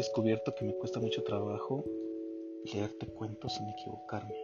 [0.00, 1.84] descubierto que me cuesta mucho trabajo
[2.72, 4.34] leerte cuentos sin equivocarme.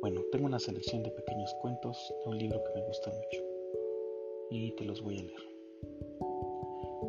[0.00, 3.42] Bueno, tengo una selección de pequeños cuentos de un libro que me gusta mucho
[4.50, 5.40] y te los voy a leer.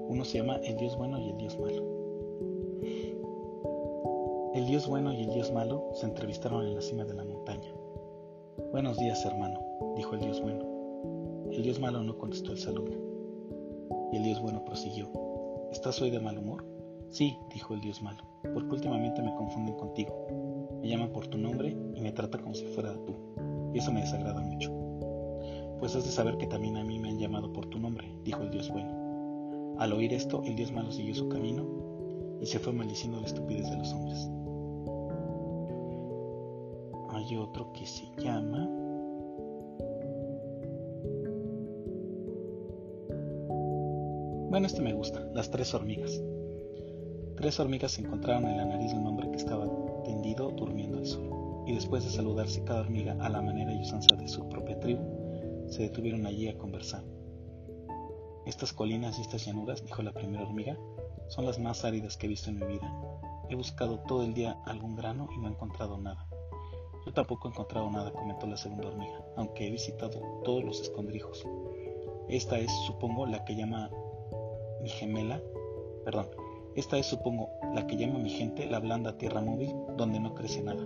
[0.09, 1.83] Uno se llama El Dios bueno y el Dios malo.
[4.55, 7.71] El Dios bueno y el Dios malo se entrevistaron en la cima de la montaña.
[8.71, 9.59] Buenos días, hermano,
[9.95, 10.65] dijo el Dios bueno.
[11.51, 12.97] El Dios malo no contestó el saludo.
[14.11, 15.26] Y el Dios bueno prosiguió.
[15.71, 16.65] ¿Estás hoy de mal humor?
[17.09, 20.27] Sí, dijo el Dios malo, porque últimamente me confunden contigo.
[20.81, 23.13] Me llaman por tu nombre y me tratan como si fuera tú.
[23.73, 24.71] Y eso me desagrada mucho.
[25.79, 28.41] Pues has de saber que también a mí me han llamado por tu nombre, dijo
[28.43, 29.75] el Dios bueno.
[29.77, 31.65] Al oír esto, el Dios malo siguió su camino
[32.39, 34.29] y se fue maldiciendo la estupidez de los hombres.
[37.09, 38.69] Hay otro que se llama
[44.57, 46.19] Bueno, este me gusta, las tres hormigas.
[47.35, 49.67] Tres hormigas encontraron en la nariz de un hombre que estaba
[50.03, 54.15] tendido durmiendo al sol, y después de saludarse cada hormiga a la manera y usanza
[54.15, 55.03] de su propia tribu,
[55.67, 57.03] se detuvieron allí a conversar.
[58.47, 60.75] Estas colinas y estas llanuras, dijo la primera hormiga,
[61.27, 62.91] son las más áridas que he visto en mi vida.
[63.51, 66.25] He buscado todo el día algún grano y no he encontrado nada.
[67.05, 71.45] Yo tampoco he encontrado nada, comentó la segunda hormiga, aunque he visitado todos los escondrijos.
[72.27, 73.91] Esta es, supongo, la que llama
[74.81, 75.41] mi gemela,
[76.05, 76.27] perdón,
[76.75, 80.61] esta es supongo la que llama mi gente la blanda tierra móvil donde no crece
[80.61, 80.85] nada.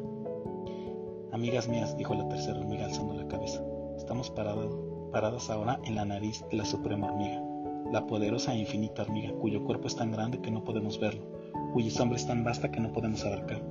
[1.31, 3.63] Amigas mías, dijo la tercera hormiga alzando la cabeza,
[3.97, 7.43] estamos paradas ahora en la nariz de la suprema hormiga,
[7.91, 11.25] la poderosa e infinita hormiga, cuyo cuerpo es tan grande que no podemos verlo,
[11.73, 13.61] cuya sombra es tan vasta que no podemos abarcar,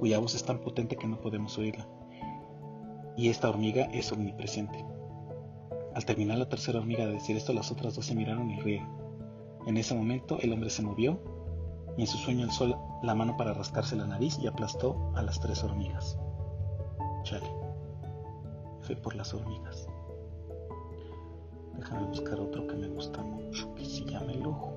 [0.00, 1.88] cuya voz es tan potente que no podemos oírla.
[3.16, 4.84] Y esta hormiga es omnipresente.
[5.94, 9.03] Al terminar la tercera hormiga de decir esto, las otras dos se miraron y rieron.
[9.66, 11.18] En ese momento el hombre se movió
[11.96, 15.40] y en su sueño alzó la mano para rascarse la nariz y aplastó a las
[15.40, 16.18] tres hormigas.
[17.22, 17.50] Chale,
[18.82, 19.88] fue por las hormigas.
[21.78, 24.72] Déjame buscar otro que me gusta mucho, que se llama el ojo.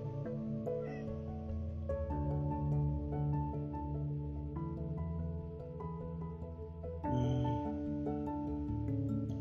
[7.04, 7.48] Mm.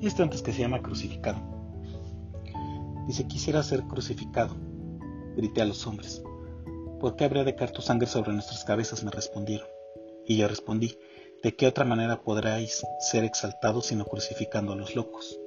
[0.01, 1.39] Este antes que se llama crucificado.
[3.07, 4.57] Dice, quisiera ser crucificado
[5.37, 6.23] grité a los hombres.
[6.99, 9.05] ¿Por qué habría de caer tu sangre sobre nuestras cabezas?
[9.05, 9.69] me respondieron.
[10.25, 10.99] Y yo respondí,
[11.43, 15.39] ¿de qué otra manera podráis ser exaltados sino crucificando a los locos?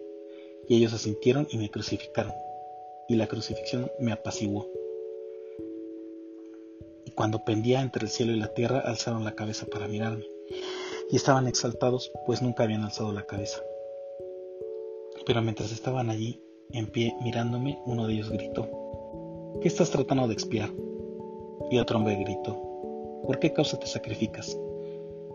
[0.68, 2.34] Y ellos asintieron y me crucificaron,
[3.08, 4.70] y la crucifixión me apaciguó.
[7.06, 10.26] Y cuando pendía entre el cielo y la tierra, alzaron la cabeza para mirarme,
[11.10, 13.62] y estaban exaltados, pues nunca habían alzado la cabeza.
[15.26, 18.89] Pero mientras estaban allí, en pie, mirándome, uno de ellos gritó,
[19.62, 20.70] ¿Qué estás tratando de expiar?
[21.70, 22.58] Y otro hombre gritó,
[23.26, 24.58] ¿por qué causa te sacrificas?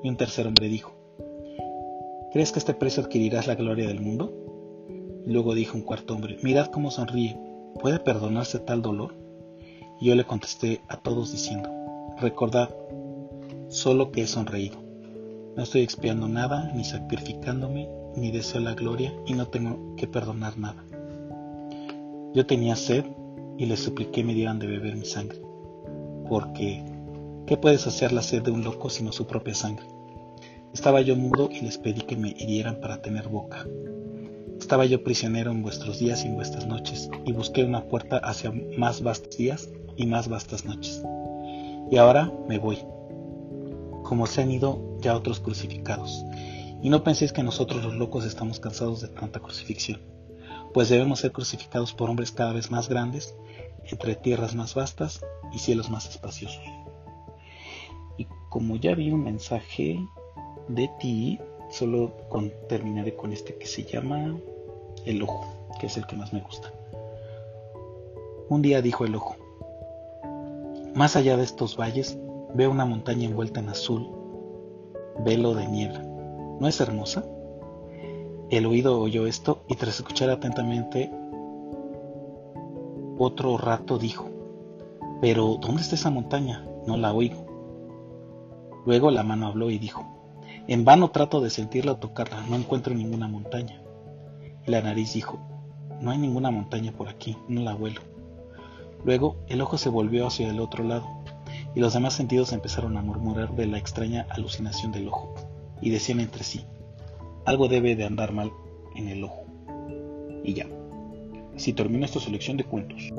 [0.03, 0.93] Y un tercer hombre dijo,
[2.33, 4.33] ¿crees que este precio adquirirás la gloria del mundo?
[5.27, 7.39] Luego dijo un cuarto hombre, mirad cómo sonríe,
[7.81, 9.15] ¿puede perdonarse tal dolor?
[10.01, 11.69] Y yo le contesté a todos diciendo,
[12.19, 12.71] recordad,
[13.69, 14.79] solo que he sonreído.
[15.55, 20.57] No estoy expiando nada, ni sacrificándome, ni deseo la gloria, y no tengo que perdonar
[20.57, 20.83] nada.
[22.33, 23.05] Yo tenía sed
[23.59, 25.41] y les supliqué me dieran de beber mi sangre,
[26.29, 26.85] porque
[27.47, 29.87] ¿qué puedes hacer la sed de un loco sino su propia sangre?
[30.73, 33.67] Estaba yo mudo y les pedí que me hirieran para tener boca.
[34.59, 38.53] Estaba yo prisionero en vuestros días y en vuestras noches, y busqué una puerta hacia
[38.77, 41.03] más vastos días y más vastas noches.
[41.91, 42.79] Y ahora me voy,
[44.03, 46.25] como se han ido ya otros crucificados.
[46.83, 50.14] Y no penséis que nosotros los locos estamos cansados de tanta crucifixión
[50.75, 53.37] pues debemos ser crucificados por hombres cada vez más grandes,
[53.85, 56.65] entre tierras más vastas y cielos más espaciosos.
[58.19, 60.05] Y como ya vi un mensaje
[60.67, 61.39] de ti,
[61.71, 62.12] solo
[62.69, 64.37] terminaré con este que se llama
[65.06, 65.47] El Ojo,
[65.81, 66.73] que es el que más me gusta.
[68.49, 69.37] Un día dijo el Ojo,
[70.97, 72.19] más allá de estos valles
[72.53, 74.11] veo una montaña envuelta en azul,
[75.25, 76.03] velo de niebla.
[76.61, 77.25] ¿No es hermosa?
[78.55, 81.11] El oído oyó esto y tras escuchar atentamente
[83.19, 84.31] otro rato dijo,
[85.21, 86.65] pero ¿dónde está esa montaña?
[86.87, 87.45] No la oigo.
[88.87, 90.06] Luego la mano habló y dijo,
[90.69, 93.83] en vano trato de sentirla o tocarla, no encuentro ninguna montaña.
[94.65, 95.41] Y la nariz dijo,
[96.00, 98.03] no hay ninguna montaña por aquí, no la vuelo.
[99.05, 101.09] Luego el ojo se volvió hacia el otro lado,
[101.75, 105.35] y los demás sentidos empezaron a murmurar de la extraña alucinación del ojo,
[105.81, 106.65] y decían entre sí,
[107.44, 108.52] algo debe de andar mal
[108.94, 109.44] en el ojo.
[110.44, 110.67] Y ya.
[111.56, 113.11] Si termina esta selección de cuentos.